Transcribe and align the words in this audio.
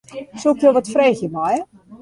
Soe 0.39 0.53
ik 0.55 0.61
jo 0.63 0.69
wat 0.75 0.91
freegje 0.93 1.29
meie? 1.35 1.61